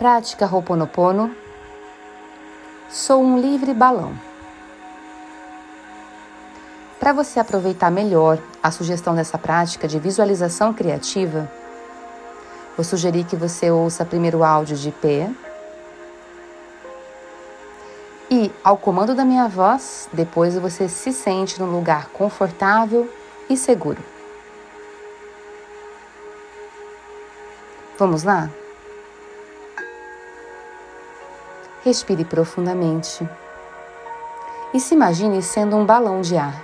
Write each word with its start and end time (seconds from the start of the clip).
Prática 0.00 0.46
Ho'oponopono. 0.46 1.30
Sou 2.88 3.22
um 3.22 3.38
livre 3.38 3.74
balão. 3.74 4.14
Para 6.98 7.12
você 7.12 7.38
aproveitar 7.38 7.90
melhor 7.90 8.38
a 8.62 8.70
sugestão 8.70 9.14
dessa 9.14 9.36
prática 9.36 9.86
de 9.86 9.98
visualização 9.98 10.72
criativa, 10.72 11.52
vou 12.78 12.82
sugerir 12.82 13.24
que 13.24 13.36
você 13.36 13.70
ouça 13.70 14.02
primeiro 14.02 14.38
o 14.38 14.42
áudio 14.42 14.74
de 14.74 14.90
pé 14.90 15.30
e, 18.30 18.50
ao 18.64 18.78
comando 18.78 19.14
da 19.14 19.22
minha 19.22 19.48
voz, 19.48 20.08
depois 20.14 20.56
você 20.56 20.88
se 20.88 21.12
sente 21.12 21.60
num 21.60 21.70
lugar 21.70 22.08
confortável 22.08 23.06
e 23.50 23.54
seguro. 23.54 24.02
Vamos 27.98 28.22
lá? 28.22 28.48
Respire 31.82 32.26
profundamente 32.26 33.26
e 34.74 34.78
se 34.78 34.94
imagine 34.94 35.42
sendo 35.42 35.76
um 35.76 35.86
balão 35.86 36.20
de 36.20 36.36
ar. 36.36 36.62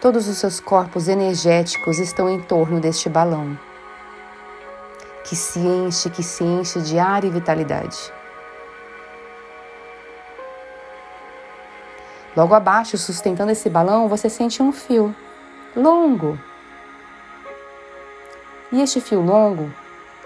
Todos 0.00 0.28
os 0.28 0.36
seus 0.36 0.60
corpos 0.60 1.08
energéticos 1.08 1.98
estão 1.98 2.28
em 2.28 2.40
torno 2.40 2.80
deste 2.80 3.08
balão, 3.08 3.58
que 5.24 5.34
se 5.34 5.60
enche, 5.60 6.10
que 6.10 6.22
se 6.22 6.44
enche 6.44 6.80
de 6.80 6.98
ar 6.98 7.24
e 7.24 7.30
vitalidade. 7.30 8.12
Logo 12.36 12.52
abaixo, 12.52 12.98
sustentando 12.98 13.52
esse 13.52 13.70
balão, 13.70 14.08
você 14.08 14.28
sente 14.28 14.60
um 14.60 14.72
fio 14.72 15.14
longo. 15.76 16.38
E 18.72 18.82
este 18.82 19.00
fio 19.00 19.20
longo 19.20 19.72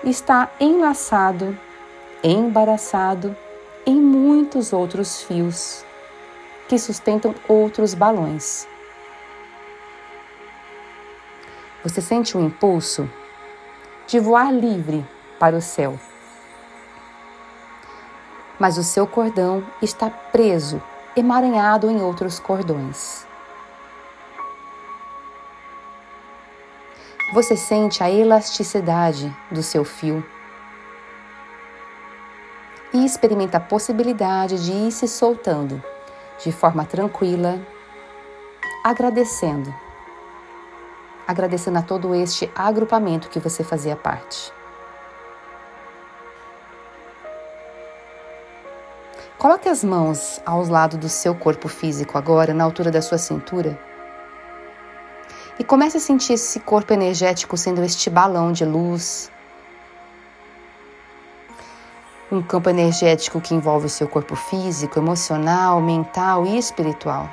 está 0.02 0.48
enlaçado 0.58 1.56
embaraçado 2.22 3.36
em 3.86 3.94
muitos 3.94 4.72
outros 4.72 5.22
fios 5.22 5.84
que 6.68 6.78
sustentam 6.78 7.34
outros 7.48 7.94
balões. 7.94 8.66
Você 11.82 12.00
sente 12.00 12.36
um 12.36 12.44
impulso 12.44 13.08
de 14.06 14.18
voar 14.18 14.52
livre 14.52 15.06
para 15.38 15.56
o 15.56 15.62
céu. 15.62 15.98
Mas 18.58 18.76
o 18.76 18.82
seu 18.82 19.06
cordão 19.06 19.64
está 19.80 20.10
preso, 20.10 20.82
emaranhado 21.16 21.88
em 21.88 22.02
outros 22.02 22.38
cordões. 22.40 23.26
Você 27.32 27.56
sente 27.56 28.02
a 28.02 28.10
elasticidade 28.10 29.34
do 29.50 29.62
seu 29.62 29.84
fio 29.84 30.24
e 32.98 33.04
experimenta 33.04 33.58
a 33.58 33.60
possibilidade 33.60 34.64
de 34.64 34.72
ir 34.72 34.90
se 34.90 35.06
soltando 35.06 35.80
de 36.42 36.50
forma 36.50 36.84
tranquila, 36.84 37.60
agradecendo. 38.84 39.72
Agradecendo 41.26 41.78
a 41.78 41.82
todo 41.82 42.14
este 42.14 42.50
agrupamento 42.54 43.28
que 43.28 43.38
você 43.38 43.62
fazia 43.62 43.94
parte. 43.94 44.52
Coloque 49.36 49.68
as 49.68 49.84
mãos 49.84 50.40
aos 50.44 50.68
lados 50.68 50.98
do 50.98 51.08
seu 51.08 51.34
corpo 51.34 51.68
físico 51.68 52.18
agora, 52.18 52.52
na 52.52 52.64
altura 52.64 52.90
da 52.90 53.00
sua 53.00 53.18
cintura. 53.18 53.78
E 55.56 55.62
comece 55.62 55.98
a 55.98 56.00
sentir 56.00 56.32
esse 56.32 56.58
corpo 56.58 56.92
energético 56.92 57.56
sendo 57.56 57.84
este 57.84 58.10
balão 58.10 58.50
de 58.50 58.64
luz, 58.64 59.30
um 62.30 62.42
campo 62.42 62.68
energético 62.68 63.40
que 63.40 63.54
envolve 63.54 63.86
o 63.86 63.90
seu 63.90 64.06
corpo 64.06 64.36
físico, 64.36 64.98
emocional, 64.98 65.80
mental 65.80 66.46
e 66.46 66.58
espiritual. 66.58 67.28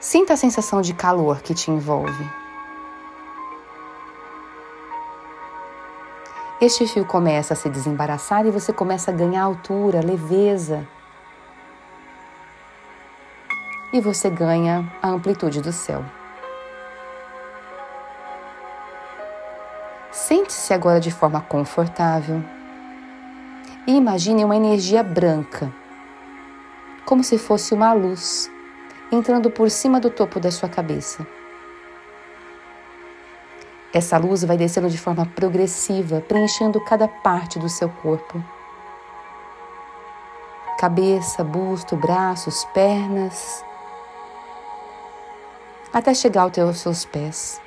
Sinta 0.00 0.34
a 0.34 0.36
sensação 0.36 0.80
de 0.80 0.94
calor 0.94 1.40
que 1.40 1.54
te 1.54 1.70
envolve. 1.70 2.24
Este 6.60 6.86
fio 6.86 7.04
começa 7.04 7.52
a 7.52 7.56
se 7.56 7.68
desembaraçar 7.68 8.46
e 8.46 8.50
você 8.50 8.72
começa 8.72 9.10
a 9.10 9.14
ganhar 9.14 9.42
altura, 9.42 10.00
leveza. 10.00 10.86
E 13.92 14.00
você 14.00 14.30
ganha 14.30 14.90
a 15.02 15.08
amplitude 15.08 15.60
do 15.60 15.72
céu. 15.72 16.04
Sente-se 20.14 20.72
agora 20.72 21.00
de 21.00 21.10
forma 21.10 21.40
confortável 21.40 22.40
e 23.84 23.96
imagine 23.96 24.44
uma 24.44 24.54
energia 24.54 25.02
branca, 25.02 25.74
como 27.04 27.24
se 27.24 27.36
fosse 27.36 27.74
uma 27.74 27.92
luz 27.92 28.48
entrando 29.10 29.50
por 29.50 29.68
cima 29.68 29.98
do 29.98 30.08
topo 30.08 30.38
da 30.38 30.52
sua 30.52 30.68
cabeça. 30.68 31.26
Essa 33.92 34.16
luz 34.16 34.44
vai 34.44 34.56
descendo 34.56 34.88
de 34.88 34.96
forma 34.96 35.26
progressiva, 35.26 36.20
preenchendo 36.20 36.80
cada 36.84 37.08
parte 37.08 37.58
do 37.58 37.68
seu 37.68 37.88
corpo. 37.88 38.40
Cabeça, 40.78 41.42
busto, 41.42 41.96
braços, 41.96 42.64
pernas, 42.66 43.64
até 45.92 46.14
chegar 46.14 46.42
aos 46.42 46.78
seus 46.78 47.04
pés. 47.04 47.60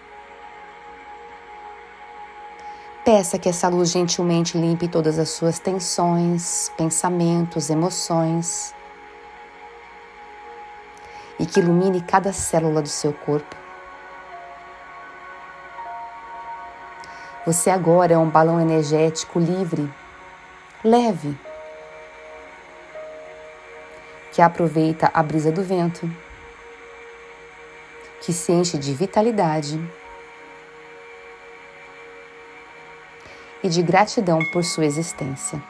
Peça 3.07 3.39
que 3.39 3.47
essa 3.47 3.69
luz 3.69 3.91
gentilmente 3.91 4.57
limpe 4.57 4.85
todas 4.85 5.17
as 5.17 5.29
suas 5.29 5.59
tensões, 5.59 6.69
pensamentos, 6.75 7.69
emoções 7.69 8.75
e 11.39 11.45
que 11.45 11.61
ilumine 11.61 12.01
cada 12.01 12.33
célula 12.33 12.81
do 12.81 12.89
seu 12.89 13.13
corpo. 13.13 13.55
Você 17.45 17.69
agora 17.69 18.11
é 18.11 18.17
um 18.17 18.29
balão 18.29 18.59
energético 18.59 19.39
livre, 19.39 19.89
leve, 20.83 21.33
que 24.33 24.41
aproveita 24.41 25.09
a 25.13 25.23
brisa 25.23 25.49
do 25.49 25.63
vento, 25.63 26.11
que 28.19 28.33
se 28.33 28.51
enche 28.51 28.77
de 28.77 28.93
vitalidade 28.93 29.79
e 33.63 33.69
de 33.69 33.81
gratidão 33.81 34.39
por 34.51 34.63
sua 34.63 34.85
existência. 34.85 35.61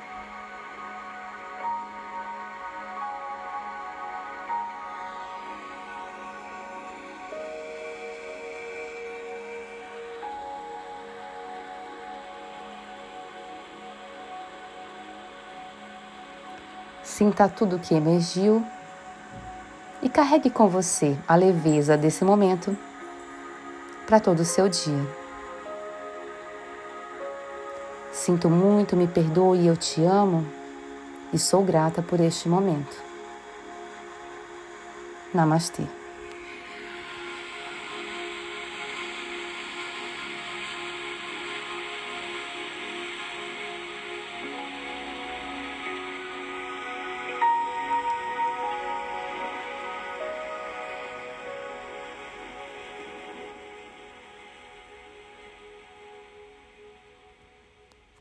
Sinta 17.18 17.50
tudo 17.50 17.80
que 17.80 17.96
emergiu 17.96 18.64
e 20.04 20.08
carregue 20.08 20.52
com 20.52 20.68
você 20.68 21.18
a 21.28 21.36
leveza 21.36 21.98
desse 21.98 22.24
momento 22.24 22.78
para 24.06 24.20
todo 24.20 24.42
o 24.42 24.46
seu 24.46 24.70
dia. 24.70 25.27
Sinto 28.28 28.50
muito, 28.50 28.94
me 28.98 29.08
perdoe, 29.08 29.68
eu 29.68 29.78
te 29.78 30.04
amo 30.04 30.46
e 31.32 31.40
sou 31.40 31.64
grata 31.64 32.02
por 32.02 32.20
este 32.20 32.50
momento. 32.50 33.02
Namastê. 35.34 35.84